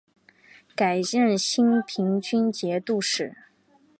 [0.75, 3.37] 改任兴平军节度使。